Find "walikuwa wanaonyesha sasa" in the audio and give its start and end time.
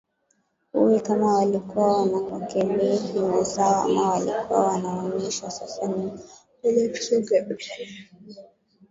4.11-5.87